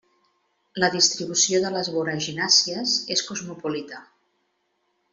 La 0.83 0.89
distribució 0.95 1.59
de 1.67 1.71
les 1.77 1.91
boraginàcies 1.97 2.97
és 3.17 3.25
cosmopolita. 3.31 4.05